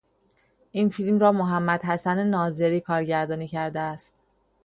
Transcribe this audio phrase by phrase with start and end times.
[0.71, 4.15] این فیلم را محمد حسن ناظری کارگردانی کرده است.